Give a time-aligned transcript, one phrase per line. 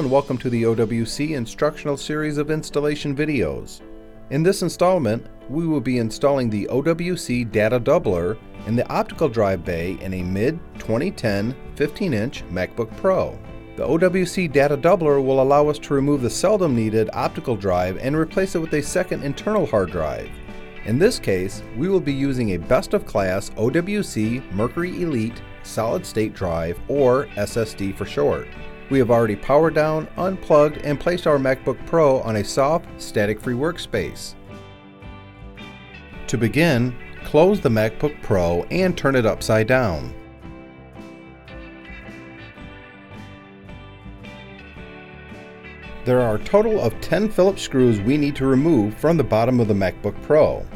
[0.00, 3.82] And welcome to the OWC instructional series of installation videos.
[4.30, 9.62] In this installment, we will be installing the OWC data doubler in the optical drive
[9.62, 13.38] bay in a mid 2010 15-inch MacBook Pro.
[13.76, 18.16] The OWC data doubler will allow us to remove the seldom needed optical drive and
[18.16, 20.30] replace it with a second internal hard drive.
[20.86, 26.06] In this case, we will be using a best of class OWC Mercury Elite solid
[26.06, 28.48] state drive or SSD for short.
[28.90, 33.54] We have already powered down, unplugged, and placed our MacBook Pro on a soft, static-free
[33.54, 34.34] workspace.
[36.26, 40.12] To begin, close the MacBook Pro and turn it upside down.
[46.04, 49.60] There are a total of 10 Phillips screws we need to remove from the bottom
[49.60, 50.66] of the MacBook Pro.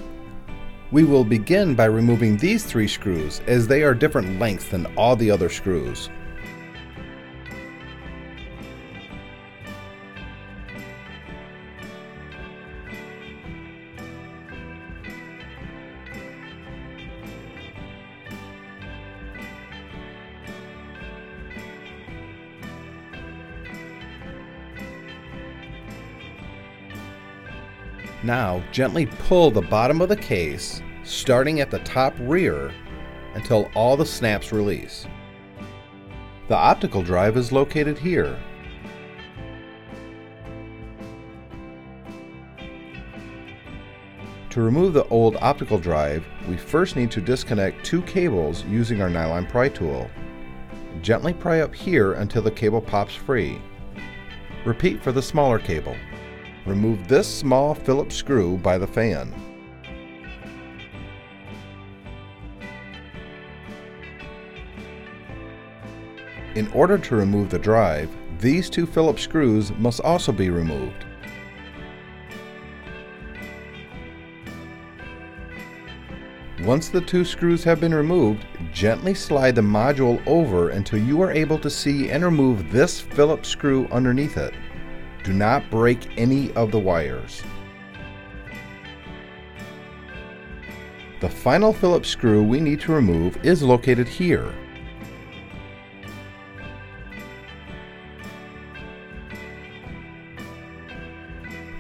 [0.92, 5.16] We will begin by removing these three screws as they are different lengths than all
[5.16, 6.10] the other screws.
[28.24, 32.72] Now gently pull the bottom of the case, starting at the top rear,
[33.34, 35.06] until all the snaps release.
[36.48, 38.38] The optical drive is located here.
[44.48, 49.10] To remove the old optical drive, we first need to disconnect two cables using our
[49.10, 50.08] nylon pry tool.
[51.02, 53.60] Gently pry up here until the cable pops free.
[54.64, 55.96] Repeat for the smaller cable.
[56.66, 59.34] Remove this small Phillips screw by the fan.
[66.54, 68.08] In order to remove the drive,
[68.38, 71.04] these two Phillips screws must also be removed.
[76.62, 81.30] Once the two screws have been removed, gently slide the module over until you are
[81.30, 84.54] able to see and remove this Phillips screw underneath it.
[85.24, 87.42] Do not break any of the wires.
[91.20, 94.52] The final Phillips screw we need to remove is located here.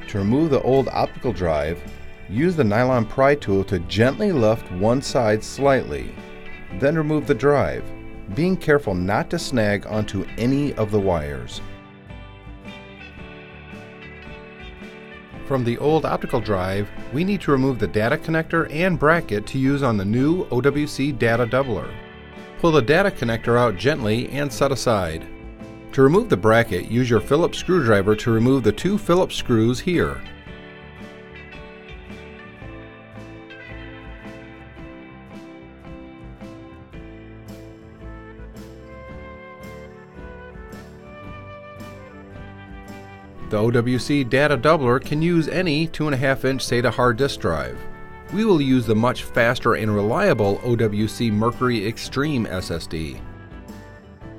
[0.08, 1.82] To remove the old optical drive,
[2.30, 6.14] use the nylon pry tool to gently lift one side slightly.
[6.78, 7.84] Then remove the drive,
[8.34, 11.60] being careful not to snag onto any of the wires.
[15.46, 19.58] From the old optical drive, we need to remove the data connector and bracket to
[19.58, 21.92] use on the new OWC data doubler.
[22.60, 25.26] Pull the data connector out gently and set aside.
[25.92, 30.18] To remove the bracket, use your Phillips screwdriver to remove the two Phillips screws here.
[43.54, 47.78] The OWC data doubler can use any 2.5 inch SATA hard disk drive.
[48.32, 53.20] We will use the much faster and reliable OWC Mercury Extreme SSD.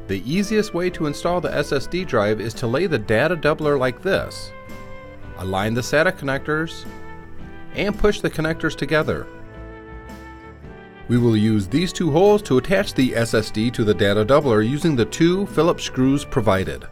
[0.07, 4.01] The easiest way to install the SSD drive is to lay the data doubler like
[4.01, 4.51] this.
[5.38, 6.85] Align the SATA connectors
[7.73, 9.27] and push the connectors together.
[11.07, 14.94] We will use these two holes to attach the SSD to the data doubler using
[14.94, 16.85] the two Phillips screws provided.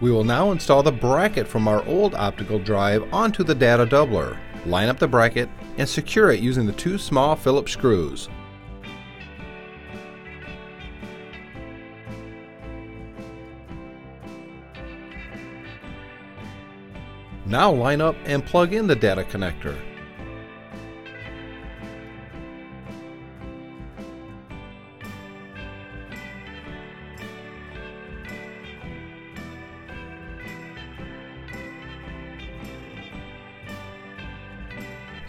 [0.00, 4.38] We will now install the bracket from our old optical drive onto the data doubler.
[4.64, 8.28] Line up the bracket and secure it using the two small Phillips screws.
[17.46, 19.76] Now line up and plug in the data connector.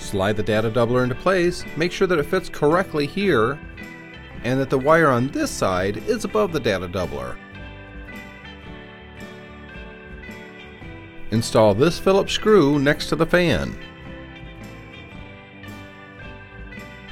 [0.10, 3.60] Slide the data doubler into place, make sure that it fits correctly here,
[4.44, 7.38] and that the wire on this side is above the data doubler.
[11.30, 13.78] Install this Phillips screw next to the fan.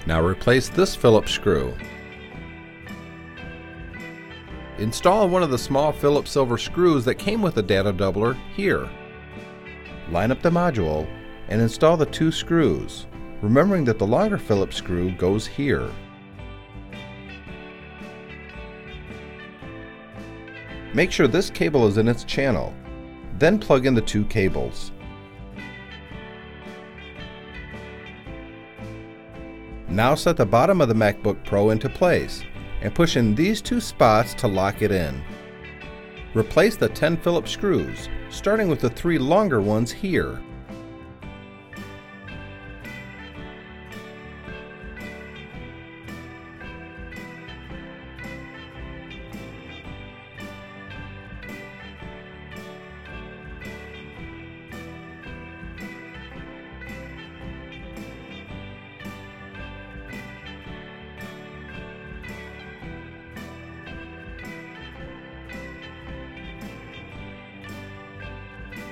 [0.08, 1.78] Now replace this Phillips screw.
[4.80, 8.90] Install one of the small Phillips silver screws that came with the data doubler here.
[10.10, 11.08] Line up the module
[11.50, 13.08] and install the two screws.
[13.42, 15.92] remembering that the longer Phillips screw goes here.
[20.94, 22.74] Make sure this cable is in its channel.
[23.38, 24.92] Then plug in the two cables.
[29.88, 32.44] Now set the bottom of the MacBook Pro into place
[32.82, 35.24] and push in these two spots to lock it in.
[36.34, 40.42] Replace the 10 Phillips screws, starting with the three longer ones here.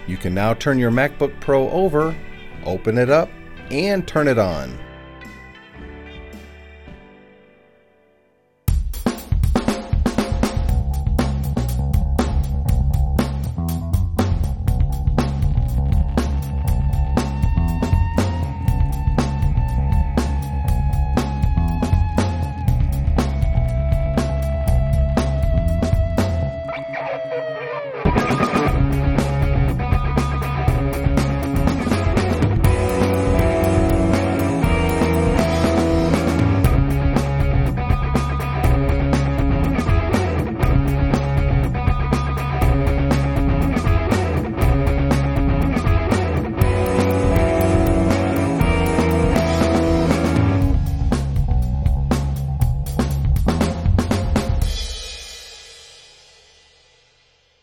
[0.07, 2.16] You can now turn your MacBook Pro over,
[2.66, 3.30] open it up,
[3.72, 4.78] and turn it on.